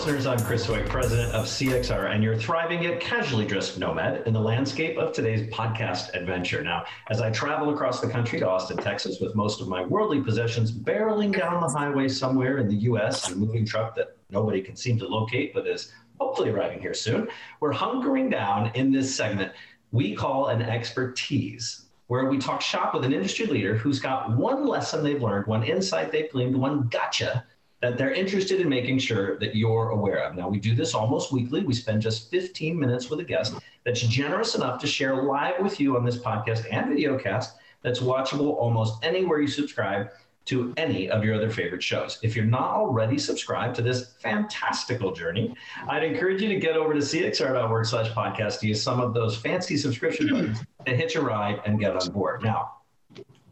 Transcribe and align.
Listeners. 0.00 0.24
I'm 0.24 0.40
Chris 0.46 0.64
Hoyt, 0.64 0.88
president 0.88 1.30
of 1.34 1.44
CXR, 1.44 2.14
and 2.14 2.24
you're 2.24 2.34
thriving 2.34 2.82
yet 2.82 3.00
casually 3.00 3.44
dressed 3.44 3.78
nomad 3.78 4.26
in 4.26 4.32
the 4.32 4.40
landscape 4.40 4.96
of 4.96 5.12
today's 5.12 5.46
podcast 5.52 6.14
adventure. 6.14 6.64
Now, 6.64 6.86
as 7.10 7.20
I 7.20 7.30
travel 7.30 7.68
across 7.68 8.00
the 8.00 8.08
country 8.08 8.38
to 8.38 8.48
Austin, 8.48 8.78
Texas, 8.78 9.20
with 9.20 9.34
most 9.34 9.60
of 9.60 9.68
my 9.68 9.84
worldly 9.84 10.22
possessions 10.22 10.72
barreling 10.72 11.36
down 11.36 11.60
the 11.60 11.68
highway 11.68 12.08
somewhere 12.08 12.56
in 12.56 12.66
the 12.66 12.76
U.S. 12.76 13.30
a 13.30 13.36
moving 13.36 13.66
truck 13.66 13.94
that 13.96 14.16
nobody 14.30 14.62
can 14.62 14.74
seem 14.74 14.98
to 15.00 15.06
locate, 15.06 15.52
but 15.52 15.66
is 15.66 15.92
hopefully 16.18 16.48
arriving 16.48 16.80
here 16.80 16.94
soon, 16.94 17.28
we're 17.60 17.74
hunkering 17.74 18.30
down 18.30 18.70
in 18.74 18.90
this 18.90 19.14
segment 19.14 19.52
we 19.92 20.14
call 20.14 20.46
an 20.46 20.62
expertise 20.62 21.88
where 22.06 22.24
we 22.24 22.38
talk 22.38 22.62
shop 22.62 22.94
with 22.94 23.04
an 23.04 23.12
industry 23.12 23.44
leader 23.44 23.76
who's 23.76 24.00
got 24.00 24.34
one 24.34 24.66
lesson 24.66 25.04
they've 25.04 25.22
learned, 25.22 25.46
one 25.46 25.62
insight 25.62 26.10
they've 26.10 26.32
gleaned, 26.32 26.56
one 26.56 26.88
gotcha 26.88 27.44
that 27.80 27.96
they're 27.96 28.12
interested 28.12 28.60
in 28.60 28.68
making 28.68 28.98
sure 28.98 29.38
that 29.38 29.54
you're 29.54 29.90
aware 29.90 30.24
of. 30.24 30.36
Now, 30.36 30.48
we 30.48 30.60
do 30.60 30.74
this 30.74 30.94
almost 30.94 31.32
weekly. 31.32 31.62
We 31.64 31.74
spend 31.74 32.02
just 32.02 32.30
15 32.30 32.78
minutes 32.78 33.08
with 33.08 33.20
a 33.20 33.24
guest 33.24 33.54
that's 33.84 34.00
generous 34.02 34.54
enough 34.54 34.80
to 34.80 34.86
share 34.86 35.22
live 35.22 35.60
with 35.60 35.80
you 35.80 35.96
on 35.96 36.04
this 36.04 36.18
podcast 36.18 36.66
and 36.70 36.90
video 36.90 37.18
cast 37.18 37.56
that's 37.82 38.00
watchable 38.00 38.56
almost 38.56 39.02
anywhere 39.02 39.40
you 39.40 39.48
subscribe 39.48 40.10
to 40.46 40.74
any 40.76 41.08
of 41.08 41.22
your 41.22 41.34
other 41.34 41.50
favorite 41.50 41.82
shows. 41.82 42.18
If 42.22 42.34
you're 42.34 42.44
not 42.44 42.70
already 42.70 43.18
subscribed 43.18 43.76
to 43.76 43.82
this 43.82 44.14
fantastical 44.20 45.12
journey, 45.12 45.54
I'd 45.88 46.02
encourage 46.02 46.42
you 46.42 46.48
to 46.48 46.56
get 46.56 46.76
over 46.76 46.92
to 46.92 47.00
cxr.org 47.00 47.86
slash 47.86 48.10
podcast 48.10 48.60
to 48.60 48.66
use 48.66 48.82
some 48.82 49.00
of 49.00 49.14
those 49.14 49.36
fancy 49.36 49.76
subscription 49.76 50.28
buttons 50.28 50.58
and 50.86 50.96
hitch 50.96 51.14
a 51.14 51.20
ride 51.20 51.60
and 51.66 51.78
get 51.78 51.94
on 51.94 52.10
board. 52.12 52.42
Now, 52.42 52.79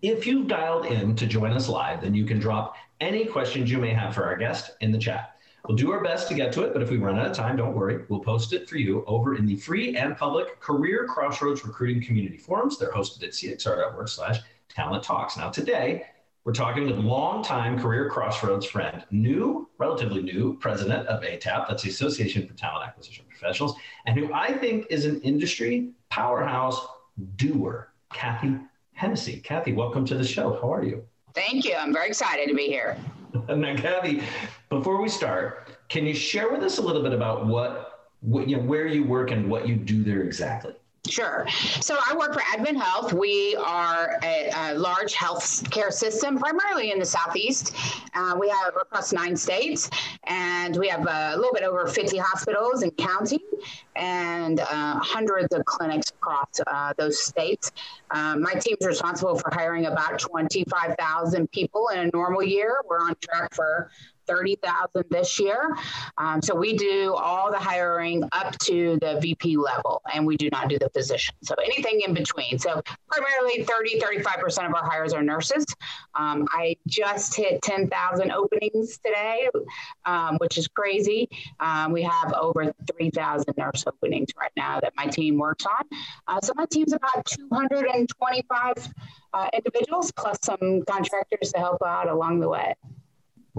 if 0.02 0.27
you've 0.27 0.48
dialed 0.48 0.86
in 0.86 1.16
to 1.16 1.27
join 1.27 1.52
us 1.52 1.68
live, 1.68 2.02
then 2.02 2.14
you 2.14 2.24
can 2.24 2.38
drop 2.38 2.77
any 3.00 3.24
questions 3.24 3.70
you 3.70 3.78
may 3.78 3.92
have 3.92 4.14
for 4.14 4.24
our 4.24 4.36
guest 4.36 4.72
in 4.80 4.92
the 4.92 4.98
chat. 4.98 5.34
We'll 5.66 5.77
do 5.77 5.91
our 5.92 6.02
best 6.02 6.28
to 6.28 6.34
get 6.34 6.52
to 6.52 6.62
it, 6.62 6.72
but 6.72 6.82
if 6.82 6.91
we 6.91 6.98
run 6.98 7.18
out 7.18 7.27
of 7.27 7.36
time, 7.36 7.56
don't 7.56 7.74
worry. 7.74 8.04
We'll 8.08 8.20
post 8.20 8.52
it 8.52 8.69
for 8.69 8.76
you 8.76 9.04
over 9.06 9.34
in 9.34 9.44
the 9.44 9.56
free 9.56 9.96
and 9.96 10.16
public 10.16 10.60
Career 10.60 11.06
Crossroads 11.06 11.64
Recruiting 11.64 12.02
Community 12.02 12.38
Forums. 12.38 12.78
They're 12.78 12.92
hosted 12.92 13.24
at 13.24 13.30
cxr.org 13.30 14.08
slash 14.08 14.38
talent 14.69 15.02
talks. 15.02 15.36
Now, 15.36 15.50
today, 15.50 16.06
we're 16.44 16.52
talking 16.52 16.86
with 16.86 16.96
a 16.96 17.00
longtime 17.00 17.78
Career 17.78 18.08
Crossroads 18.08 18.64
friend, 18.64 19.04
new, 19.10 19.69
relatively 19.78 20.22
new 20.22 20.56
president 20.58 21.06
of 21.08 21.22
ATAP, 21.22 21.69
that's 21.69 21.82
the 21.82 21.91
Association 21.91 22.46
for 22.46 22.54
Talent 22.54 22.86
Acquisition 22.86 23.26
Professionals, 23.28 23.74
and 24.06 24.19
who 24.19 24.32
I 24.32 24.52
think 24.52 24.86
is 24.88 25.04
an 25.04 25.20
industry 25.20 25.91
powerhouse 26.08 26.86
doer, 27.36 27.92
Kathy 28.12 28.56
Hennessy. 28.98 29.38
Kathy, 29.38 29.72
welcome 29.74 30.04
to 30.06 30.16
the 30.16 30.24
show. 30.24 30.58
How 30.60 30.74
are 30.74 30.82
you? 30.82 31.04
Thank 31.32 31.64
you. 31.64 31.77
I'm 31.77 31.92
very 31.92 32.08
excited 32.08 32.48
to 32.48 32.54
be 32.54 32.66
here. 32.66 32.98
now, 33.48 33.77
Kathy, 33.77 34.24
before 34.70 35.00
we 35.00 35.08
start, 35.08 35.68
can 35.88 36.04
you 36.04 36.12
share 36.12 36.50
with 36.50 36.64
us 36.64 36.78
a 36.78 36.82
little 36.82 37.04
bit 37.04 37.12
about 37.12 37.46
what, 37.46 38.10
what 38.22 38.48
you 38.48 38.56
know, 38.56 38.64
where 38.64 38.88
you 38.88 39.04
work 39.04 39.30
and 39.30 39.48
what 39.48 39.69
you 39.69 39.76
do 39.76 40.02
there 40.02 40.22
exactly? 40.22 40.74
Sure. 41.06 41.46
So 41.80 41.96
I 41.96 42.14
work 42.16 42.34
for 42.34 42.42
Advent 42.52 42.82
Health. 42.82 43.12
We 43.12 43.56
are 43.56 44.18
a, 44.22 44.50
a 44.54 44.74
large 44.74 45.14
health 45.14 45.68
care 45.70 45.91
system, 45.91 46.38
primarily 46.38 46.91
in 46.91 46.98
the 46.98 47.04
Southeast. 47.04 47.74
Uh, 48.14 48.36
we 48.38 48.48
have 48.48 48.74
across 48.77 49.12
nine 49.12 49.36
states, 49.36 49.88
and 50.24 50.76
we 50.76 50.88
have 50.88 51.06
a 51.06 51.36
little 51.36 51.52
bit 51.54 51.62
over 51.62 51.86
50 51.86 52.19
hospitals 52.19 52.82
and 52.82 52.94
counting, 52.96 53.38
and 53.96 54.60
uh, 54.60 54.98
hundreds 54.98 55.54
of 55.54 55.64
clinics 55.64 56.10
across 56.10 56.60
uh, 56.66 56.92
those 56.98 57.22
states. 57.22 57.72
Um, 58.10 58.42
my 58.42 58.54
team 58.54 58.76
is 58.81 58.87
responsible 58.87 59.38
for 59.38 59.50
hiring 59.54 59.87
about 59.87 60.19
25,000 60.19 61.50
people 61.53 61.88
in 61.88 62.00
a 62.00 62.10
normal 62.12 62.42
year. 62.42 62.76
We're 62.87 63.00
on 63.00 63.14
track 63.20 63.54
for 63.54 63.91
30,000 64.28 65.05
this 65.11 65.41
year. 65.41 65.77
Um, 66.19 66.43
so 66.43 66.55
we 66.55 66.77
do 66.77 67.15
all 67.15 67.50
the 67.50 67.59
hiring 67.59 68.22
up 68.33 68.56
to 68.59 68.99
the 69.00 69.19
VP 69.21 69.56
level, 69.56 70.03
and 70.12 70.27
we 70.27 70.37
do 70.37 70.49
not 70.50 70.69
do 70.69 70.78
the 70.78 70.91
physician. 70.91 71.34
So 71.43 71.55
anything 71.65 72.03
in 72.06 72.15
between. 72.15 72.59
So 72.59 72.83
primarily 73.11 73.65
30, 73.65 74.00
35% 74.00 74.67
of 74.67 74.75
our 74.75 74.84
hires 74.84 75.12
are 75.12 75.22
nurses. 75.22 75.67
Um, 76.15 76.47
I 76.50 76.77
just 76.87 77.34
hit 77.34 77.62
10,000 77.62 78.31
openings 78.31 78.99
today, 79.05 79.49
um, 80.05 80.37
which 80.38 80.59
is 80.59 80.69
crazy. 80.69 81.28
Um, 81.61 81.93
we 81.93 82.03
have 82.03 82.33
over 82.34 82.72
3,000 82.97 83.55
nurse 83.56 83.84
openings 83.87 84.28
right 84.38 84.53
now 84.56 84.81
that 84.81 84.93
my 84.97 85.06
team 85.06 85.38
works 85.38 85.65
on. 85.67 85.99
Uh, 86.27 86.41
so 86.41 86.53
my 86.56 86.67
team's 86.67 86.93
about 86.93 87.25
225 87.25 88.75
uh, 89.33 89.49
individuals 89.53 90.11
plus 90.12 90.38
some 90.43 90.83
contractors 90.87 91.53
to 91.53 91.59
help 91.59 91.83
out 91.84 92.09
along 92.09 92.41
the 92.41 92.49
way. 92.49 92.75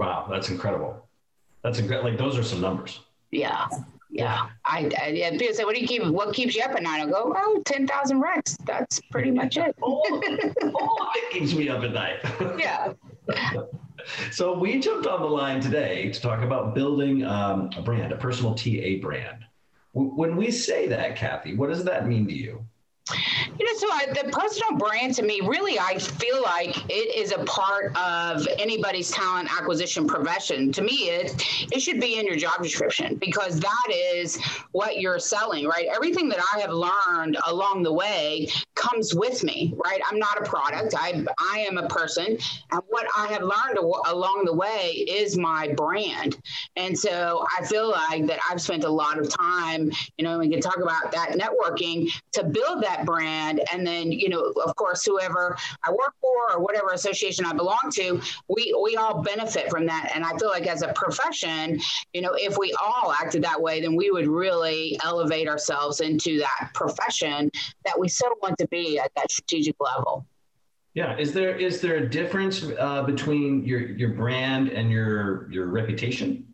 Wow, 0.00 0.26
that's 0.30 0.48
incredible. 0.48 1.06
That's 1.62 1.78
incredible. 1.78 2.08
Like 2.08 2.18
those 2.18 2.38
are 2.38 2.42
some 2.42 2.62
numbers. 2.62 3.00
Yeah. 3.30 3.68
Yeah. 4.10 4.48
I, 4.64 4.90
I 4.98 5.08
yeah, 5.08 5.30
people 5.32 5.52
say, 5.52 5.64
what 5.64 5.74
do 5.74 5.80
you 5.82 5.86
keep, 5.86 6.06
what 6.06 6.34
keeps 6.34 6.56
you 6.56 6.62
up 6.62 6.70
at 6.70 6.82
night? 6.82 7.02
I 7.02 7.04
go, 7.04 7.34
oh, 7.36 7.62
10,000 7.66 8.22
recs. 8.22 8.56
That's 8.64 8.98
pretty 9.10 9.30
much 9.30 9.58
it. 9.58 9.76
all, 9.82 10.02
all 10.74 11.02
of 11.02 11.12
it 11.16 11.30
keeps 11.30 11.52
me 11.52 11.68
up 11.68 11.82
at 11.84 11.92
night. 11.92 12.16
yeah. 12.58 12.94
so 14.32 14.58
we 14.58 14.80
jumped 14.80 15.06
on 15.06 15.20
the 15.20 15.28
line 15.28 15.60
today 15.60 16.10
to 16.10 16.18
talk 16.18 16.40
about 16.40 16.74
building 16.74 17.22
um, 17.26 17.68
a 17.76 17.82
brand, 17.82 18.10
a 18.10 18.16
personal 18.16 18.54
TA 18.54 19.02
brand. 19.02 19.44
When 19.92 20.34
we 20.34 20.50
say 20.50 20.88
that, 20.88 21.16
Kathy, 21.16 21.54
what 21.54 21.68
does 21.68 21.84
that 21.84 22.08
mean 22.08 22.26
to 22.26 22.32
you? 22.32 22.64
You 23.58 23.66
know, 23.66 23.72
so 23.78 23.86
I, 23.90 24.06
the 24.06 24.30
personal 24.30 24.78
brand 24.78 25.14
to 25.16 25.22
me, 25.22 25.40
really, 25.42 25.78
I 25.78 25.98
feel 25.98 26.42
like 26.42 26.76
it 26.90 27.16
is 27.16 27.32
a 27.32 27.44
part 27.44 27.96
of 27.96 28.46
anybody's 28.58 29.10
talent 29.10 29.52
acquisition 29.52 30.06
profession. 30.06 30.72
To 30.72 30.82
me, 30.82 31.08
it 31.10 31.44
it 31.72 31.80
should 31.80 32.00
be 32.00 32.18
in 32.18 32.26
your 32.26 32.36
job 32.36 32.62
description 32.62 33.16
because 33.16 33.60
that 33.60 33.86
is 33.90 34.40
what 34.72 35.00
you're 35.00 35.18
selling, 35.18 35.66
right? 35.66 35.86
Everything 35.94 36.28
that 36.30 36.40
I 36.54 36.60
have 36.60 36.70
learned 36.70 37.36
along 37.46 37.82
the 37.82 37.92
way 37.92 38.48
comes 38.74 39.14
with 39.14 39.44
me, 39.44 39.74
right? 39.84 40.00
I'm 40.10 40.18
not 40.18 40.40
a 40.40 40.44
product. 40.44 40.94
I 40.96 41.24
I 41.38 41.60
am 41.60 41.76
a 41.78 41.88
person, 41.88 42.38
and 42.72 42.82
what 42.88 43.06
I 43.16 43.26
have 43.28 43.42
learned 43.42 43.78
along 43.78 44.44
the 44.46 44.54
way 44.54 45.04
is 45.08 45.36
my 45.36 45.68
brand. 45.76 46.38
And 46.76 46.98
so 46.98 47.44
I 47.58 47.64
feel 47.64 47.90
like 47.90 48.26
that 48.26 48.40
I've 48.48 48.60
spent 48.60 48.84
a 48.84 48.90
lot 48.90 49.18
of 49.18 49.28
time, 49.28 49.90
you 50.16 50.24
know, 50.24 50.38
we 50.38 50.50
can 50.50 50.60
talk 50.60 50.78
about 50.78 51.12
that 51.12 51.32
networking 51.32 52.08
to 52.32 52.44
build 52.44 52.82
that 52.82 52.99
brand. 53.04 53.60
And 53.72 53.86
then, 53.86 54.12
you 54.12 54.28
know, 54.28 54.52
of 54.64 54.74
course, 54.76 55.04
whoever 55.04 55.56
I 55.84 55.90
work 55.90 56.14
for 56.20 56.52
or 56.52 56.60
whatever 56.60 56.90
association 56.90 57.44
I 57.44 57.52
belong 57.52 57.90
to, 57.94 58.20
we, 58.48 58.74
we 58.82 58.96
all 58.96 59.22
benefit 59.22 59.70
from 59.70 59.86
that. 59.86 60.12
And 60.14 60.24
I 60.24 60.36
feel 60.38 60.48
like 60.48 60.66
as 60.66 60.82
a 60.82 60.92
profession, 60.92 61.80
you 62.12 62.20
know, 62.20 62.34
if 62.34 62.58
we 62.58 62.74
all 62.82 63.12
acted 63.12 63.42
that 63.44 63.60
way, 63.60 63.80
then 63.80 63.96
we 63.96 64.10
would 64.10 64.26
really 64.26 64.98
elevate 65.04 65.48
ourselves 65.48 66.00
into 66.00 66.38
that 66.38 66.70
profession 66.74 67.50
that 67.84 67.98
we 67.98 68.08
so 68.08 68.26
want 68.42 68.58
to 68.58 68.68
be 68.68 68.98
at 68.98 69.10
that 69.16 69.30
strategic 69.30 69.76
level. 69.80 70.26
Yeah, 70.94 71.16
is 71.16 71.32
there 71.32 71.56
is 71.56 71.80
there 71.80 71.96
a 71.96 72.08
difference 72.08 72.64
uh, 72.78 73.04
between 73.04 73.64
your 73.64 73.80
your 73.80 74.10
brand 74.10 74.70
and 74.70 74.90
your 74.90 75.50
your 75.50 75.66
reputation? 75.66 76.52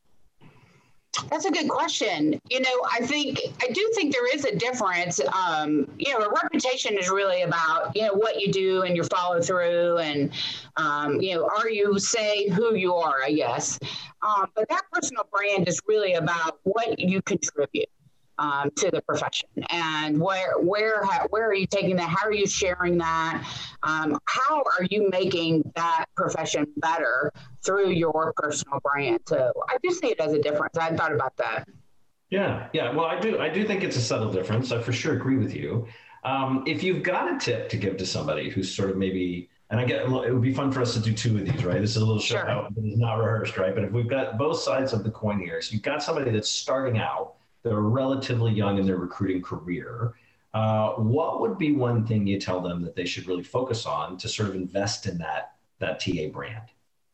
That's 1.30 1.44
a 1.44 1.50
good 1.50 1.68
question. 1.68 2.40
You 2.50 2.60
know, 2.60 2.82
I 2.92 3.00
think 3.06 3.40
I 3.62 3.68
do 3.68 3.90
think 3.94 4.12
there 4.12 4.34
is 4.34 4.44
a 4.44 4.54
difference. 4.56 5.20
Um, 5.20 5.88
you 5.98 6.12
know, 6.12 6.24
a 6.24 6.30
reputation 6.30 6.96
is 6.98 7.10
really 7.10 7.42
about 7.42 7.94
you 7.96 8.02
know 8.02 8.14
what 8.14 8.40
you 8.40 8.52
do 8.52 8.82
and 8.82 8.94
your 8.96 9.04
follow 9.06 9.40
through, 9.40 9.98
and 9.98 10.30
um, 10.76 11.20
you 11.20 11.34
know, 11.34 11.48
are 11.48 11.68
you 11.68 11.98
say 11.98 12.48
who 12.50 12.74
you 12.74 12.94
are? 12.94 13.22
I 13.22 13.32
guess, 13.32 13.78
um, 14.22 14.46
but 14.54 14.68
that 14.68 14.82
personal 14.92 15.26
brand 15.30 15.68
is 15.68 15.80
really 15.86 16.14
about 16.14 16.60
what 16.64 16.98
you 16.98 17.22
contribute 17.22 17.88
um, 18.38 18.70
to 18.76 18.90
the 18.90 19.02
profession. 19.02 19.48
And 19.70 20.20
where 20.20 20.54
where 20.58 21.04
where 21.30 21.48
are 21.48 21.54
you 21.54 21.66
taking 21.66 21.96
that? 21.96 22.08
How 22.08 22.26
are 22.26 22.32
you 22.32 22.46
sharing 22.46 22.98
that? 22.98 23.46
Um, 23.82 24.18
how 24.24 24.58
are 24.58 24.84
you 24.90 25.08
making 25.10 25.70
that 25.76 26.06
profession 26.16 26.66
better 26.76 27.32
through 27.64 27.90
your 27.90 28.32
personal 28.36 28.78
brand 28.80 29.20
so 29.26 29.52
i 29.68 29.76
do 29.82 29.90
see 29.90 30.08
it 30.08 30.20
as 30.20 30.32
a 30.32 30.40
difference. 30.40 30.76
I 30.78 30.94
thought 30.94 31.12
about 31.12 31.36
that. 31.36 31.68
Yeah 32.30 32.68
yeah. 32.72 32.92
Well 32.94 33.06
i 33.06 33.18
do 33.18 33.38
i 33.38 33.48
do 33.48 33.66
think 33.66 33.84
it's 33.84 33.96
a 33.96 34.00
subtle 34.00 34.32
difference. 34.32 34.72
I 34.72 34.80
for 34.80 34.92
sure 34.92 35.14
agree 35.14 35.36
with 35.36 35.54
you. 35.54 35.86
Um, 36.24 36.64
if 36.66 36.82
you've 36.82 37.02
got 37.02 37.32
a 37.32 37.38
tip 37.38 37.68
to 37.70 37.76
give 37.76 37.96
to 37.98 38.06
somebody 38.06 38.50
who's 38.50 38.74
sort 38.74 38.90
of 38.90 38.96
maybe 38.96 39.48
and 39.70 39.80
I 39.80 39.84
get 39.84 40.02
it 40.02 40.08
would 40.08 40.42
be 40.42 40.54
fun 40.54 40.70
for 40.70 40.80
us 40.80 40.94
to 40.94 41.00
do 41.00 41.12
two 41.12 41.36
of 41.38 41.44
these, 41.44 41.64
right? 41.64 41.80
This 41.80 41.90
is 41.90 42.02
a 42.02 42.04
little 42.04 42.20
show 42.20 42.36
sure. 42.36 42.48
out, 42.48 42.72
it's 42.76 42.98
not 42.98 43.14
rehearsed, 43.16 43.56
right? 43.56 43.74
But 43.74 43.82
if 43.84 43.92
we've 43.92 44.08
got 44.08 44.38
both 44.38 44.60
sides 44.60 44.92
of 44.92 45.02
the 45.02 45.10
coin 45.10 45.40
here, 45.40 45.60
so 45.60 45.72
you've 45.72 45.82
got 45.82 46.02
somebody 46.02 46.30
that's 46.30 46.48
starting 46.48 46.98
out 46.98 47.34
they're 47.66 47.80
relatively 47.80 48.52
young 48.52 48.78
in 48.78 48.86
their 48.86 48.96
recruiting 48.96 49.42
career. 49.42 50.14
Uh, 50.54 50.92
what 50.92 51.40
would 51.40 51.58
be 51.58 51.72
one 51.72 52.06
thing 52.06 52.24
you 52.24 52.38
tell 52.38 52.60
them 52.60 52.80
that 52.82 52.94
they 52.94 53.04
should 53.04 53.26
really 53.26 53.42
focus 53.42 53.86
on 53.86 54.16
to 54.16 54.28
sort 54.28 54.48
of 54.48 54.54
invest 54.54 55.06
in 55.06 55.18
that 55.18 55.56
that 55.80 55.98
TA 55.98 56.28
brand? 56.32 56.68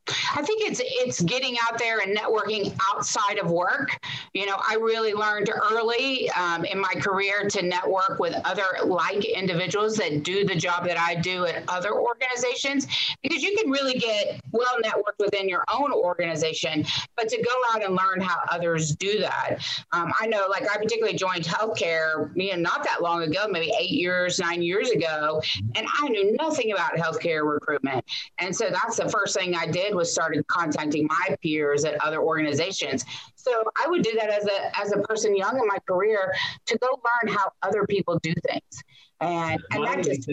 I 0.09 0.43
think 0.43 0.63
it's 0.69 0.81
it's 0.83 1.21
getting 1.21 1.57
out 1.63 1.79
there 1.79 2.01
and 2.01 2.17
networking 2.17 2.77
outside 2.93 3.39
of 3.39 3.51
work. 3.51 3.97
You 4.35 4.47
know, 4.47 4.57
I 4.59 4.75
really 4.75 5.13
learned 5.13 5.51
early 5.71 6.29
um, 6.31 6.65
in 6.65 6.81
my 6.81 6.95
career 6.95 7.49
to 7.49 7.63
network 7.63 8.19
with 8.19 8.35
other 8.45 8.65
like 8.85 9.25
individuals 9.25 9.97
that 9.97 10.25
do 10.25 10.45
the 10.45 10.57
job 10.57 10.85
that 10.87 10.99
I 10.99 11.15
do 11.15 11.47
at 11.47 11.63
other 11.69 11.95
organizations 11.95 12.89
because 13.23 13.43
you 13.43 13.57
can 13.57 13.71
really 13.71 13.95
get 13.95 14.41
well 14.51 14.77
networked 14.83 15.21
within 15.21 15.49
your 15.49 15.65
own 15.73 15.93
organization, 15.93 16.85
but 17.17 17.29
to 17.29 17.41
go 17.41 17.53
out 17.73 17.85
and 17.85 17.95
learn 17.95 18.21
how 18.21 18.39
others 18.51 18.97
do 18.97 19.21
that. 19.21 19.59
Um, 19.93 20.13
I 20.19 20.27
know, 20.27 20.47
like 20.51 20.65
I 20.65 20.77
particularly 20.79 21.17
joined 21.17 21.45
healthcare, 21.45 22.31
you 22.35 22.51
know, 22.51 22.57
not 22.57 22.83
that 22.85 23.03
long 23.03 23.23
ago, 23.23 23.47
maybe 23.49 23.73
eight 23.79 23.91
years, 23.91 24.41
nine 24.41 24.63
years 24.63 24.91
ago, 24.91 25.41
and 25.77 25.87
I 26.01 26.09
knew 26.09 26.35
nothing 26.41 26.73
about 26.73 26.95
healthcare 26.95 27.49
recruitment. 27.49 28.05
And 28.39 28.55
so 28.55 28.69
that's 28.71 28.97
the 28.97 29.09
first 29.09 29.37
thing 29.37 29.55
I 29.55 29.67
did 29.67 29.92
was 29.95 30.13
started 30.13 30.47
contacting 30.47 31.07
my 31.07 31.37
peers 31.43 31.85
at 31.85 32.03
other 32.05 32.21
organizations. 32.21 33.05
So 33.37 33.65
I 33.83 33.89
would 33.89 34.03
do 34.03 34.13
that 34.19 34.31
as 34.31 34.47
a 34.47 34.79
as 34.79 34.93
a 34.93 34.99
person 34.99 35.37
young 35.37 35.59
in 35.59 35.67
my 35.67 35.79
career 35.89 36.35
to 36.67 36.79
go 36.79 36.89
learn 36.89 37.35
how 37.35 37.51
other 37.63 37.87
people 37.87 38.19
do 38.23 38.33
things, 38.49 38.83
and 39.21 39.61
and 39.71 39.85
that 39.85 40.03
just 40.05 40.29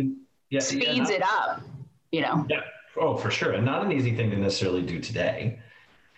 yeah, 0.49 0.59
speeds 0.59 1.09
yeah, 1.09 1.15
it 1.15 1.23
up, 1.23 1.61
you 2.11 2.21
know. 2.21 2.45
Yeah. 2.49 2.61
Oh, 2.97 3.15
for 3.15 3.31
sure, 3.31 3.53
and 3.53 3.65
not 3.65 3.85
an 3.85 3.91
easy 3.91 4.15
thing 4.15 4.29
to 4.31 4.37
necessarily 4.37 4.81
do 4.81 4.99
today. 4.99 5.59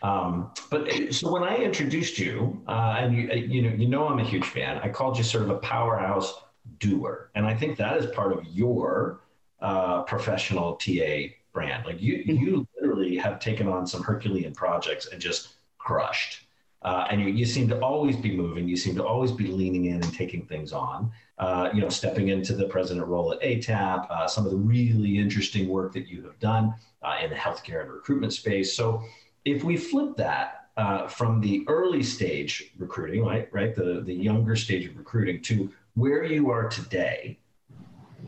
Um, 0.02 0.52
but 0.72 0.90
so 1.14 1.32
when 1.32 1.44
I 1.44 1.58
introduced 1.58 2.18
you, 2.18 2.62
uh, 2.68 2.96
and 2.98 3.16
you, 3.16 3.30
you 3.34 3.62
know, 3.62 3.76
you 3.76 3.88
know, 3.88 4.08
I'm 4.08 4.20
a 4.20 4.24
huge 4.24 4.46
fan. 4.46 4.80
I 4.82 4.90
called 4.90 5.18
you 5.18 5.24
sort 5.24 5.44
of 5.44 5.52
a 5.52 5.58
powerhouse 5.58 6.42
doer, 6.80 7.30
and 7.36 7.46
I 7.46 7.56
think 7.56 7.78
that 7.78 7.98
is 7.98 8.08
part 8.08 8.34
of 8.34 8.46
your 8.48 9.22
uh, 9.62 10.02
professional 10.04 10.76
TA 10.76 11.34
brand. 11.54 11.86
Like 11.86 12.02
you, 12.02 12.18
mm-hmm. 12.20 12.44
you 12.44 12.68
literally 13.01 13.18
have 13.18 13.39
taken 13.39 13.68
on 13.68 13.88
some 13.88 14.03
Herculean 14.03 14.53
projects 14.53 15.07
and 15.07 15.21
just 15.21 15.56
crushed. 15.77 16.45
Uh, 16.83 17.07
and 17.12 17.21
you, 17.21 17.27
you 17.27 17.45
seem 17.45 17.68
to 17.69 17.80
always 17.80 18.15
be 18.15 18.36
moving. 18.36 18.68
You 18.68 18.75
seem 18.75 18.95
to 18.95 19.06
always 19.06 19.31
be 19.31 19.48
leaning 19.48 19.86
in 19.86 19.95
and 19.95 20.13
taking 20.13 20.45
things 20.45 20.74
on. 20.74 21.12
Uh, 21.38 21.69
you 21.74 21.81
know, 21.81 21.89
stepping 21.89 22.30
into 22.30 22.53
the 22.53 22.65
president 22.65 23.07
role 23.07 23.33
at 23.33 23.42
ATAP, 23.42 24.09
uh, 24.09 24.27
some 24.27 24.45
of 24.45 24.51
the 24.51 24.57
really 24.57 25.18
interesting 25.18 25.68
work 25.68 25.92
that 25.94 26.07
you 26.07 26.24
have 26.24 26.38
done 26.39 26.74
uh, 27.01 27.18
in 27.24 27.30
the 27.30 27.36
healthcare 27.36 27.81
and 27.81 27.92
recruitment 27.92 28.33
space. 28.33 28.74
So, 28.74 29.03
if 29.44 29.63
we 29.63 29.75
flip 29.75 30.15
that 30.18 30.68
uh, 30.77 31.07
from 31.07 31.42
the 31.42 31.65
early 31.68 32.03
stage 32.03 32.71
recruiting, 32.77 33.25
right, 33.25 33.50
right, 33.51 33.74
the 33.75 34.01
the 34.06 34.13
younger 34.13 34.56
stage 34.56 34.86
of 34.86 34.95
recruiting 34.95 35.42
to 35.44 35.71
where 35.95 36.24
you 36.24 36.51
are 36.51 36.69
today, 36.69 37.39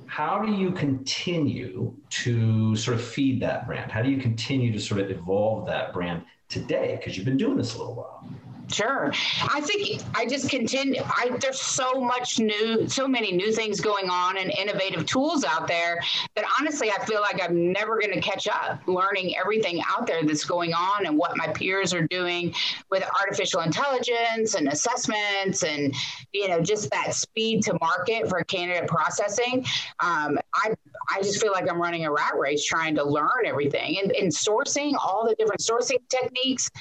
how 0.05 0.39
do 0.43 0.51
you 0.51 0.71
continue 0.71 1.95
to 2.09 2.75
sort 2.75 2.95
of 2.95 3.03
feed 3.03 3.41
that 3.41 3.65
brand? 3.65 3.91
How 3.91 4.01
do 4.01 4.09
you 4.09 4.17
continue 4.17 4.71
to 4.71 4.79
sort 4.79 5.01
of 5.01 5.09
evolve 5.09 5.65
that 5.67 5.93
brand 5.93 6.23
today? 6.49 6.97
Because 6.99 7.17
you've 7.17 7.25
been 7.25 7.37
doing 7.37 7.57
this 7.57 7.73
a 7.73 7.77
little 7.77 7.95
while. 7.95 8.29
Sure. 8.73 9.13
I 9.43 9.61
think 9.61 10.01
I 10.15 10.25
just 10.25 10.49
continue. 10.49 11.01
I, 11.03 11.29
there's 11.39 11.61
so 11.61 12.01
much 12.01 12.39
new, 12.39 12.87
so 12.89 13.07
many 13.07 13.31
new 13.31 13.51
things 13.51 13.79
going 13.79 14.09
on 14.09 14.37
and 14.37 14.49
innovative 14.51 15.05
tools 15.05 15.43
out 15.43 15.67
there 15.67 16.01
that 16.35 16.45
honestly, 16.59 16.89
I 16.89 17.05
feel 17.05 17.21
like 17.21 17.39
I'm 17.41 17.71
never 17.71 17.99
going 17.99 18.13
to 18.13 18.21
catch 18.21 18.47
up 18.47 18.81
learning 18.87 19.37
everything 19.37 19.83
out 19.87 20.07
there 20.07 20.23
that's 20.23 20.43
going 20.43 20.73
on 20.73 21.05
and 21.05 21.17
what 21.17 21.37
my 21.37 21.47
peers 21.47 21.93
are 21.93 22.07
doing 22.07 22.53
with 22.89 23.03
artificial 23.21 23.61
intelligence 23.61 24.55
and 24.55 24.67
assessments 24.67 25.63
and, 25.63 25.93
you 26.33 26.47
know, 26.47 26.59
just 26.59 26.89
that 26.89 27.13
speed 27.13 27.61
to 27.63 27.77
market 27.79 28.27
for 28.27 28.43
candidate 28.43 28.87
processing. 28.87 29.65
Um, 29.99 30.39
I, 30.55 30.73
I 31.11 31.21
just 31.21 31.39
feel 31.39 31.51
like 31.51 31.69
I'm 31.69 31.79
running 31.79 32.05
a 32.05 32.11
rat 32.11 32.33
race 32.39 32.65
trying 32.65 32.95
to 32.95 33.03
learn 33.03 33.45
everything 33.45 33.99
and, 34.01 34.11
and 34.13 34.31
sourcing 34.31 34.93
all 34.95 35.27
the 35.27 35.35
different 35.35 35.61
sourcing 35.61 35.97
techniques. 36.09 36.71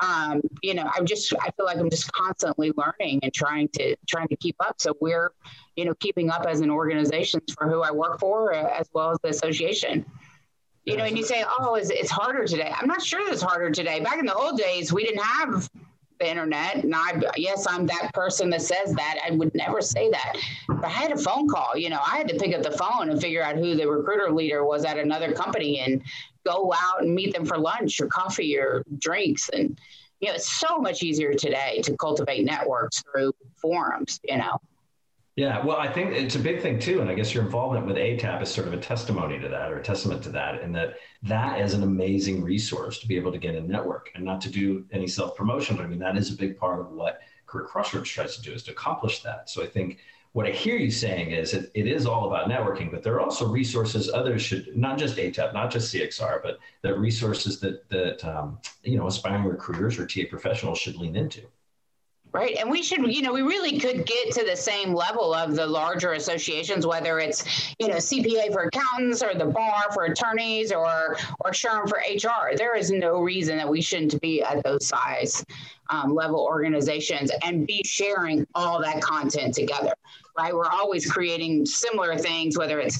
Um, 0.00 0.40
you 0.62 0.74
know, 0.74 0.88
I'm 0.94 1.04
just 1.04 1.34
I 1.40 1.50
feel 1.56 1.66
like 1.66 1.78
I'm 1.78 1.90
just 1.90 2.12
constantly 2.12 2.72
learning 2.76 3.20
and 3.22 3.32
trying 3.32 3.68
to 3.74 3.96
trying 4.06 4.28
to 4.28 4.36
keep 4.36 4.56
up. 4.60 4.80
So 4.80 4.94
we're, 5.00 5.32
you 5.76 5.84
know, 5.84 5.94
keeping 6.00 6.30
up 6.30 6.46
as 6.46 6.60
an 6.60 6.70
organization 6.70 7.40
for 7.56 7.68
who 7.68 7.82
I 7.82 7.90
work 7.90 8.20
for, 8.20 8.54
uh, 8.54 8.68
as 8.78 8.88
well 8.92 9.10
as 9.10 9.18
the 9.22 9.28
association. 9.28 10.04
You 10.84 10.96
know, 10.96 11.04
and 11.04 11.16
you 11.16 11.24
say, 11.24 11.44
"Oh, 11.58 11.74
is 11.74 11.90
it's 11.90 12.10
harder 12.10 12.46
today?" 12.46 12.72
I'm 12.74 12.88
not 12.88 13.02
sure 13.02 13.20
it's 13.30 13.42
harder 13.42 13.70
today. 13.70 14.00
Back 14.00 14.18
in 14.18 14.26
the 14.26 14.34
old 14.34 14.58
days, 14.58 14.92
we 14.92 15.04
didn't 15.04 15.22
have 15.22 15.68
the 16.18 16.28
internet, 16.28 16.84
and 16.84 16.94
I, 16.94 17.20
yes, 17.36 17.66
I'm 17.68 17.86
that 17.86 18.10
person 18.12 18.50
that 18.50 18.62
says 18.62 18.92
that. 18.94 19.18
I 19.26 19.32
would 19.32 19.54
never 19.54 19.80
say 19.80 20.10
that. 20.10 20.36
But 20.68 20.84
I 20.84 20.88
had 20.88 21.12
a 21.12 21.16
phone 21.16 21.48
call. 21.48 21.76
You 21.76 21.90
know, 21.90 22.00
I 22.00 22.16
had 22.16 22.28
to 22.28 22.36
pick 22.36 22.54
up 22.54 22.62
the 22.62 22.72
phone 22.72 23.10
and 23.10 23.20
figure 23.20 23.42
out 23.42 23.56
who 23.56 23.74
the 23.74 23.86
recruiter 23.86 24.30
leader 24.30 24.64
was 24.64 24.84
at 24.84 24.98
another 24.98 25.32
company, 25.32 25.80
and 25.80 26.02
go 26.46 26.72
out 26.72 27.02
and 27.02 27.14
meet 27.14 27.34
them 27.34 27.44
for 27.44 27.58
lunch 27.58 28.00
or 28.00 28.06
coffee 28.06 28.56
or 28.56 28.82
drinks 28.98 29.50
and 29.50 29.78
you 30.20 30.28
know, 30.28 30.34
it's 30.34 30.50
so 30.50 30.78
much 30.78 31.02
easier 31.02 31.34
today 31.34 31.80
to 31.84 31.96
cultivate 31.96 32.44
networks 32.44 33.02
through 33.02 33.32
forums, 33.56 34.20
you 34.24 34.38
know. 34.38 34.58
Yeah, 35.36 35.64
well, 35.64 35.78
I 35.78 35.90
think 35.90 36.12
it's 36.12 36.34
a 36.34 36.40
big 36.40 36.60
thing 36.60 36.78
too, 36.78 37.00
and 37.00 37.08
I 37.08 37.14
guess 37.14 37.32
your 37.32 37.44
involvement 37.44 37.86
with 37.86 37.96
ATAP 37.96 38.42
is 38.42 38.50
sort 38.50 38.66
of 38.66 38.74
a 38.74 38.78
testimony 38.78 39.38
to 39.38 39.48
that, 39.48 39.72
or 39.72 39.78
a 39.78 39.82
testament 39.82 40.22
to 40.24 40.28
that, 40.30 40.60
in 40.60 40.72
that 40.72 40.96
that 41.22 41.60
is 41.60 41.72
an 41.72 41.82
amazing 41.82 42.42
resource 42.42 42.98
to 42.98 43.08
be 43.08 43.16
able 43.16 43.32
to 43.32 43.38
get 43.38 43.54
a 43.54 43.60
network, 43.60 44.10
and 44.14 44.24
not 44.24 44.40
to 44.42 44.50
do 44.50 44.84
any 44.92 45.06
self 45.06 45.36
promotion, 45.36 45.76
but 45.76 45.84
I 45.84 45.88
mean 45.88 46.00
that 46.00 46.16
is 46.16 46.30
a 46.30 46.36
big 46.36 46.58
part 46.58 46.80
of 46.80 46.90
what 46.90 47.20
Career 47.46 47.64
Crossroads 47.64 48.10
tries 48.10 48.36
to 48.36 48.42
do 48.42 48.52
is 48.52 48.62
to 48.64 48.72
accomplish 48.72 49.22
that. 49.22 49.48
So 49.48 49.62
I 49.62 49.66
think 49.66 50.00
what 50.32 50.46
I 50.46 50.50
hear 50.50 50.76
you 50.76 50.90
saying 50.90 51.32
is 51.32 51.54
it, 51.54 51.70
it 51.74 51.88
is 51.88 52.06
all 52.06 52.26
about 52.26 52.48
networking, 52.48 52.90
but 52.90 53.02
there 53.02 53.14
are 53.14 53.20
also 53.20 53.48
resources 53.48 54.10
others 54.12 54.42
should 54.42 54.76
not 54.76 54.96
just 54.96 55.16
ATAP, 55.16 55.52
not 55.52 55.70
just 55.70 55.92
CXR, 55.92 56.40
but 56.42 56.58
the 56.82 56.96
resources 56.96 57.58
that 57.60 57.88
that 57.88 58.24
um, 58.24 58.58
you 58.84 58.96
know 58.96 59.08
aspiring 59.08 59.44
recruiters 59.44 59.98
or 59.98 60.06
TA 60.06 60.22
professionals 60.28 60.78
should 60.78 60.96
lean 60.96 61.16
into. 61.16 61.42
Right. 62.32 62.56
And 62.58 62.70
we 62.70 62.82
should, 62.84 63.12
you 63.12 63.22
know, 63.22 63.32
we 63.32 63.42
really 63.42 63.80
could 63.80 64.06
get 64.06 64.32
to 64.34 64.44
the 64.44 64.54
same 64.54 64.94
level 64.94 65.34
of 65.34 65.56
the 65.56 65.66
larger 65.66 66.12
associations, 66.12 66.86
whether 66.86 67.18
it's, 67.18 67.74
you 67.80 67.88
know, 67.88 67.96
CPA 67.96 68.52
for 68.52 68.62
accountants 68.62 69.20
or 69.20 69.34
the 69.34 69.46
bar 69.46 69.86
for 69.92 70.04
attorneys 70.04 70.70
or 70.70 71.16
or 71.40 71.50
SHRM 71.50 71.88
for 71.88 71.98
HR. 71.98 72.56
There 72.56 72.76
is 72.76 72.92
no 72.92 73.20
reason 73.20 73.56
that 73.56 73.68
we 73.68 73.80
shouldn't 73.80 74.20
be 74.20 74.42
at 74.42 74.62
those 74.62 74.86
size 74.86 75.44
um, 75.90 76.14
level 76.14 76.40
organizations 76.40 77.30
and 77.44 77.66
be 77.66 77.82
sharing 77.84 78.46
all 78.54 78.80
that 78.80 79.02
content 79.02 79.54
together 79.54 79.92
right? 80.40 80.54
We're 80.54 80.66
always 80.66 81.10
creating 81.10 81.66
similar 81.66 82.16
things, 82.16 82.56
whether 82.56 82.80
it's 82.80 82.98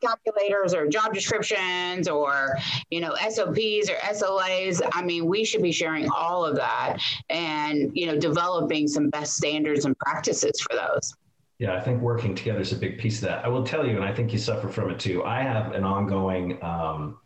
calculators 0.00 0.74
or 0.74 0.86
job 0.86 1.14
descriptions 1.14 2.08
or, 2.08 2.56
you 2.90 3.00
know, 3.00 3.14
SOPs 3.28 3.90
or 3.90 3.96
SLAs. 4.02 4.80
I 4.92 5.02
mean, 5.02 5.26
we 5.26 5.44
should 5.44 5.62
be 5.62 5.72
sharing 5.72 6.08
all 6.10 6.44
of 6.44 6.56
that 6.56 6.98
and, 7.30 7.90
you 7.94 8.06
know, 8.06 8.18
developing 8.18 8.88
some 8.88 9.10
best 9.10 9.34
standards 9.34 9.84
and 9.84 9.96
practices 9.98 10.60
for 10.60 10.76
those. 10.76 11.14
Yeah, 11.58 11.76
I 11.76 11.80
think 11.80 12.02
working 12.02 12.34
together 12.34 12.60
is 12.60 12.72
a 12.72 12.76
big 12.76 12.98
piece 12.98 13.22
of 13.22 13.28
that. 13.28 13.44
I 13.44 13.48
will 13.48 13.64
tell 13.64 13.86
you, 13.86 13.94
and 13.94 14.04
I 14.04 14.12
think 14.12 14.32
you 14.32 14.38
suffer 14.38 14.68
from 14.68 14.90
it 14.90 14.98
too. 14.98 15.22
I 15.24 15.42
have 15.42 15.72
an 15.72 15.84
ongoing 15.84 16.62
um, 16.62 17.18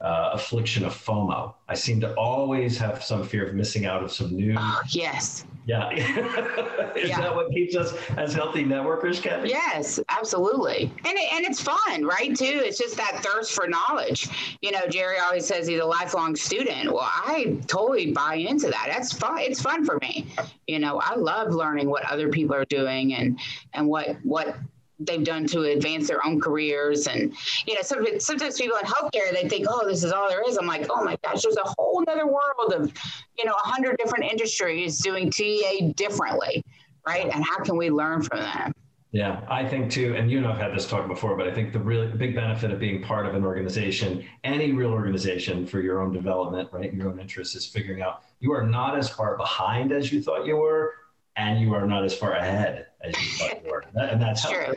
uh, 0.00 0.30
affliction 0.32 0.84
of 0.84 0.92
FOMO. 0.92 1.54
I 1.68 1.74
seem 1.74 2.00
to 2.00 2.14
always 2.14 2.78
have 2.78 3.02
some 3.02 3.24
fear 3.24 3.48
of 3.48 3.54
missing 3.54 3.84
out 3.84 4.02
of 4.02 4.12
some 4.12 4.34
news. 4.34 4.56
Oh, 4.58 4.80
yes. 4.88 5.44
Yeah. 5.66 5.90
Is 6.96 7.10
yeah. 7.10 7.20
that 7.20 7.34
what 7.34 7.50
keeps 7.50 7.76
us 7.76 7.92
as 8.16 8.32
healthy 8.32 8.64
networkers, 8.64 9.20
Kevin? 9.20 9.50
Yes, 9.50 10.00
absolutely. 10.08 10.90
And 11.04 11.18
it, 11.18 11.32
and 11.32 11.44
it's 11.44 11.60
fun, 11.60 12.04
right? 12.04 12.34
Too. 12.34 12.62
It's 12.64 12.78
just 12.78 12.96
that 12.96 13.22
thirst 13.22 13.52
for 13.52 13.68
knowledge. 13.68 14.28
You 14.62 14.70
know, 14.70 14.86
Jerry 14.88 15.18
always 15.18 15.46
says 15.46 15.66
he's 15.66 15.80
a 15.80 15.84
lifelong 15.84 16.36
student. 16.36 16.90
Well, 16.92 17.02
I 17.02 17.58
totally 17.66 18.12
buy 18.12 18.36
into 18.36 18.68
that. 18.68 18.86
That's 18.90 19.12
fun. 19.12 19.40
It's 19.40 19.60
fun 19.60 19.84
for 19.84 19.98
me. 20.00 20.26
You 20.66 20.78
know, 20.78 21.00
I 21.02 21.16
love 21.16 21.52
learning 21.52 21.90
what 21.90 22.04
other 22.10 22.28
people 22.28 22.54
are 22.54 22.64
doing 22.64 23.14
and 23.14 23.38
and 23.74 23.86
what 23.88 24.16
what 24.22 24.56
they've 24.98 25.24
done 25.24 25.46
to 25.48 25.62
advance 25.62 26.08
their 26.08 26.24
own 26.26 26.40
careers. 26.40 27.06
And, 27.06 27.34
you 27.66 27.74
know, 27.74 27.82
sometimes, 27.82 28.24
sometimes 28.24 28.60
people 28.60 28.76
in 28.78 28.84
healthcare, 28.84 29.32
they 29.32 29.48
think, 29.48 29.66
oh, 29.68 29.86
this 29.86 30.04
is 30.04 30.12
all 30.12 30.28
there 30.28 30.42
is. 30.48 30.56
I'm 30.56 30.66
like, 30.66 30.86
oh 30.90 31.04
my 31.04 31.16
gosh, 31.24 31.42
there's 31.42 31.56
a 31.56 31.74
whole 31.78 32.04
other 32.08 32.26
world 32.26 32.72
of, 32.74 32.92
you 33.38 33.44
know, 33.44 33.52
a 33.52 33.68
hundred 33.68 33.96
different 33.98 34.24
industries 34.24 34.98
doing 34.98 35.30
TA 35.30 35.92
differently, 35.94 36.64
right? 37.06 37.24
And 37.32 37.44
how 37.44 37.62
can 37.62 37.76
we 37.76 37.90
learn 37.90 38.22
from 38.22 38.40
them? 38.40 38.72
Yeah, 39.10 39.40
I 39.48 39.66
think 39.66 39.90
too, 39.90 40.14
and 40.16 40.30
you 40.30 40.36
and 40.36 40.46
I've 40.46 40.58
had 40.58 40.74
this 40.74 40.86
talk 40.86 41.08
before, 41.08 41.34
but 41.34 41.48
I 41.48 41.54
think 41.54 41.72
the 41.72 41.78
really 41.78 42.08
big 42.08 42.34
benefit 42.34 42.70
of 42.70 42.78
being 42.78 43.02
part 43.02 43.24
of 43.24 43.34
an 43.34 43.42
organization, 43.42 44.22
any 44.44 44.72
real 44.72 44.90
organization 44.90 45.66
for 45.66 45.80
your 45.80 46.02
own 46.02 46.12
development, 46.12 46.68
right, 46.72 46.92
your 46.92 47.08
own 47.08 47.18
interests, 47.18 47.54
is 47.54 47.64
figuring 47.64 48.02
out 48.02 48.22
you 48.40 48.52
are 48.52 48.66
not 48.66 48.98
as 48.98 49.08
far 49.08 49.38
behind 49.38 49.92
as 49.92 50.12
you 50.12 50.22
thought 50.22 50.44
you 50.44 50.58
were, 50.58 50.92
and 51.38 51.60
you 51.60 51.74
are 51.74 51.86
not 51.86 52.04
as 52.04 52.14
far 52.14 52.32
ahead 52.32 52.86
as 53.00 53.14
you 53.16 53.38
thought 53.38 53.64
you 53.64 53.70
were. 53.70 53.84
And 53.94 54.20
that's 54.20 54.48
true. 54.48 54.74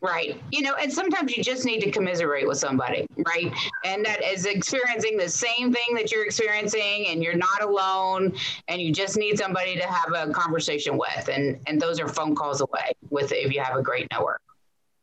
Right. 0.00 0.40
You 0.52 0.62
know, 0.62 0.74
and 0.74 0.92
sometimes 0.92 1.36
you 1.36 1.42
just 1.42 1.64
need 1.64 1.80
to 1.80 1.90
commiserate 1.90 2.46
with 2.46 2.58
somebody, 2.58 3.04
right? 3.26 3.52
And 3.84 4.04
that 4.04 4.22
is 4.22 4.46
experiencing 4.46 5.16
the 5.16 5.28
same 5.28 5.72
thing 5.72 5.96
that 5.96 6.12
you're 6.12 6.24
experiencing 6.24 7.06
and 7.08 7.20
you're 7.20 7.36
not 7.36 7.62
alone 7.62 8.32
and 8.68 8.80
you 8.80 8.92
just 8.92 9.16
need 9.16 9.38
somebody 9.38 9.74
to 9.74 9.82
have 9.82 10.12
a 10.14 10.32
conversation 10.32 10.96
with. 10.96 11.28
And 11.28 11.58
and 11.66 11.80
those 11.80 11.98
are 11.98 12.06
phone 12.06 12.36
calls 12.36 12.60
away 12.60 12.92
with 13.10 13.32
if 13.32 13.52
you 13.52 13.60
have 13.60 13.76
a 13.76 13.82
great 13.82 14.06
network. 14.12 14.40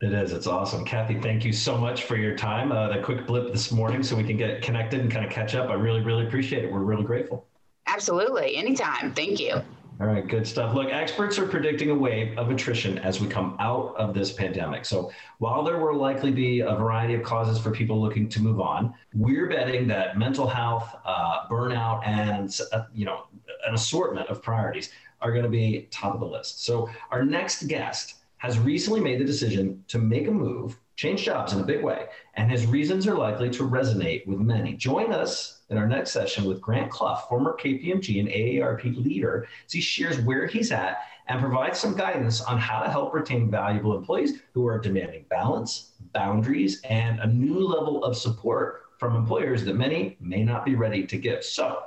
It 0.01 0.13
is. 0.13 0.31
It's 0.31 0.47
awesome. 0.47 0.85
Kathy, 0.85 1.19
thank 1.19 1.43
you 1.43 1.51
so 1.51 1.77
much 1.77 2.03
for 2.03 2.15
your 2.15 2.37
time. 2.37 2.71
Uh, 2.71 2.87
the 2.87 3.01
quick 3.01 3.25
blip 3.25 3.51
this 3.51 3.73
morning 3.73 4.01
so 4.01 4.15
we 4.15 4.23
can 4.23 4.37
get 4.37 4.61
connected 4.61 5.01
and 5.01 5.11
kind 5.11 5.25
of 5.25 5.31
catch 5.31 5.55
up. 5.55 5.69
I 5.69 5.73
really, 5.73 6.01
really 6.01 6.25
appreciate 6.25 6.63
it. 6.63 6.71
We're 6.71 6.79
really 6.79 7.03
grateful. 7.03 7.47
Absolutely. 7.87 8.55
Anytime. 8.55 9.13
Thank 9.13 9.39
you. 9.39 9.61
All 10.01 10.07
right, 10.07 10.27
good 10.27 10.45
stuff. 10.45 10.75
Look, 10.75 10.91
experts 10.91 11.39
are 11.39 11.47
predicting 11.47 11.89
a 11.89 11.95
wave 11.95 12.37
of 12.37 12.51
attrition 12.51 12.97
as 12.97 13.21
we 13.21 13.27
come 13.27 13.55
out 13.61 13.95
of 13.95 14.13
this 14.13 14.33
pandemic. 14.33 14.83
So, 14.83 15.09
while 15.37 15.63
there 15.63 15.79
will 15.79 15.95
likely 15.95 16.31
be 16.31 16.59
a 16.59 16.75
variety 16.75 17.13
of 17.13 17.23
causes 17.23 17.57
for 17.57 17.71
people 17.71 18.01
looking 18.01 18.27
to 18.27 18.41
move 18.41 18.59
on, 18.59 18.93
we're 19.13 19.47
betting 19.47 19.87
that 19.87 20.17
mental 20.17 20.47
health, 20.47 20.93
uh, 21.05 21.47
burnout, 21.47 22.05
and 22.05 22.59
uh, 22.73 22.83
you 22.93 23.05
know, 23.05 23.27
an 23.65 23.73
assortment 23.73 24.27
of 24.27 24.43
priorities 24.43 24.91
are 25.21 25.31
going 25.31 25.43
to 25.43 25.49
be 25.49 25.87
top 25.91 26.13
of 26.13 26.19
the 26.19 26.25
list. 26.25 26.65
So, 26.65 26.89
our 27.09 27.23
next 27.23 27.67
guest 27.67 28.15
has 28.35 28.59
recently 28.59 28.99
made 28.99 29.21
the 29.21 29.25
decision 29.25 29.81
to 29.87 29.97
make 29.97 30.27
a 30.27 30.31
move, 30.31 30.77
change 30.95 31.23
jobs 31.23 31.53
in 31.53 31.59
a 31.59 31.65
big 31.65 31.83
way, 31.83 32.07
and 32.35 32.49
his 32.49 32.65
reasons 32.65 33.07
are 33.07 33.15
likely 33.15 33.49
to 33.49 33.63
resonate 33.63 34.25
with 34.25 34.39
many. 34.39 34.73
Join 34.73 35.11
us 35.11 35.61
in 35.69 35.77
our 35.77 35.87
next 35.87 36.11
session 36.11 36.45
with 36.45 36.61
Grant 36.61 36.89
Clough, 36.89 37.25
former 37.27 37.57
KPMG 37.59 38.19
and 38.19 38.29
AARP 38.29 39.03
leader, 39.03 39.47
as 39.65 39.73
he 39.73 39.81
shares 39.81 40.19
where 40.21 40.47
he's 40.47 40.71
at 40.71 40.99
and 41.27 41.41
provides 41.41 41.79
some 41.79 41.97
guidance 41.97 42.41
on 42.41 42.57
how 42.57 42.81
to 42.81 42.89
help 42.89 43.13
retain 43.13 43.49
valuable 43.49 43.97
employees 43.97 44.39
who 44.53 44.67
are 44.67 44.79
demanding 44.79 45.25
balance, 45.29 45.91
boundaries, 46.13 46.81
and 46.83 47.19
a 47.19 47.27
new 47.27 47.59
level 47.59 48.03
of 48.03 48.15
support 48.15 48.83
from 48.99 49.15
employers 49.15 49.65
that 49.65 49.75
many 49.75 50.15
may 50.19 50.43
not 50.43 50.63
be 50.63 50.75
ready 50.75 51.05
to 51.05 51.17
give. 51.17 51.43
So, 51.43 51.83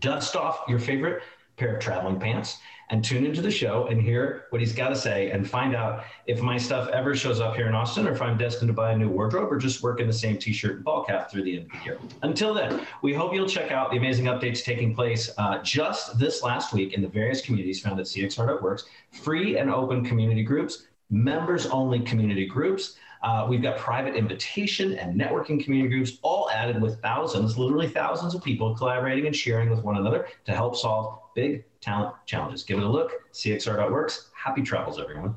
dust 0.00 0.36
off 0.36 0.60
your 0.68 0.78
favorite 0.78 1.22
pair 1.56 1.76
of 1.76 1.82
traveling 1.82 2.20
pants 2.20 2.58
and 2.90 3.04
tune 3.04 3.26
into 3.26 3.42
the 3.42 3.50
show 3.50 3.86
and 3.86 4.00
hear 4.00 4.46
what 4.50 4.60
he's 4.60 4.72
got 4.72 4.90
to 4.90 4.96
say 4.96 5.30
and 5.30 5.48
find 5.48 5.74
out 5.74 6.04
if 6.26 6.40
my 6.40 6.56
stuff 6.56 6.88
ever 6.90 7.16
shows 7.16 7.40
up 7.40 7.56
here 7.56 7.66
in 7.66 7.74
Austin 7.74 8.06
or 8.06 8.12
if 8.12 8.22
I'm 8.22 8.38
destined 8.38 8.68
to 8.68 8.72
buy 8.72 8.92
a 8.92 8.98
new 8.98 9.08
wardrobe 9.08 9.52
or 9.52 9.58
just 9.58 9.82
work 9.82 10.00
in 10.00 10.06
the 10.06 10.12
same 10.12 10.38
t-shirt 10.38 10.76
and 10.76 10.84
ball 10.84 11.04
cap 11.04 11.30
through 11.30 11.42
the 11.42 11.58
end 11.58 11.66
of 11.66 11.78
the 11.78 11.84
year. 11.84 11.98
Until 12.22 12.54
then, 12.54 12.86
we 13.02 13.12
hope 13.12 13.34
you'll 13.34 13.48
check 13.48 13.72
out 13.72 13.90
the 13.90 13.96
amazing 13.96 14.26
updates 14.26 14.62
taking 14.62 14.94
place 14.94 15.30
uh, 15.38 15.58
just 15.62 16.18
this 16.18 16.42
last 16.42 16.72
week 16.72 16.94
in 16.94 17.02
the 17.02 17.08
various 17.08 17.40
communities 17.40 17.80
found 17.80 17.98
at 17.98 18.06
CXR.works, 18.06 18.84
free 19.10 19.58
and 19.58 19.70
open 19.70 20.04
community 20.04 20.42
groups, 20.42 20.84
members 21.10 21.66
only 21.66 22.00
community 22.00 22.46
groups. 22.46 22.96
Uh, 23.22 23.46
we've 23.48 23.62
got 23.62 23.76
private 23.78 24.14
invitation 24.14 24.96
and 24.98 25.18
networking 25.18 25.62
community 25.62 25.88
groups, 25.88 26.18
all 26.22 26.48
added 26.50 26.80
with 26.80 27.00
thousands, 27.00 27.58
literally 27.58 27.88
thousands 27.88 28.34
of 28.34 28.44
people 28.44 28.76
collaborating 28.76 29.26
and 29.26 29.34
sharing 29.34 29.70
with 29.70 29.82
one 29.82 29.96
another 29.96 30.28
to 30.44 30.52
help 30.52 30.76
solve 30.76 31.18
big 31.36 31.64
talent 31.80 32.16
challenges. 32.26 32.64
Give 32.64 32.78
it 32.78 32.84
a 32.84 32.88
look. 32.88 33.12
CXR.works. 33.32 34.30
Happy 34.34 34.62
travels, 34.62 34.98
everyone. 34.98 35.36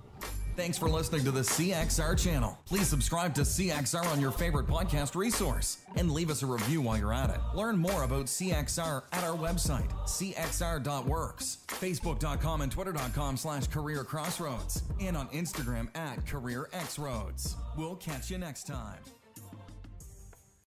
Thanks 0.56 0.78
for 0.78 0.90
listening 0.90 1.24
to 1.24 1.32
the 1.32 1.40
CXR 1.40 2.22
channel. 2.22 2.58
Please 2.66 2.88
subscribe 2.88 3.34
to 3.36 3.42
CXR 3.42 4.06
on 4.12 4.20
your 4.20 4.32
favorite 4.32 4.68
podcast 4.68 5.16
resource 5.16 5.78
and 5.96 6.12
leave 6.12 6.30
us 6.30 6.44
a 6.44 6.46
review 6.46 6.82
while 6.82 6.98
you're 6.98 7.14
at 7.14 7.30
it. 7.30 7.40
Learn 7.54 7.78
more 7.78 8.04
about 8.04 8.26
CXR 8.26 9.04
at 9.14 9.24
our 9.24 9.38
website, 9.38 9.90
cxr.works, 10.04 11.60
facebook.com 11.68 12.62
and 12.62 12.72
twitter.com 12.72 13.38
slash 13.38 13.68
career 13.68 14.04
crossroads, 14.04 14.84
and 15.00 15.16
on 15.16 15.30
Instagram 15.30 15.96
at 15.96 16.28
career 16.28 16.68
xroads. 16.74 17.56
We'll 17.78 17.96
catch 17.96 18.30
you 18.30 18.38
next 18.38 18.68
time. 18.68 19.00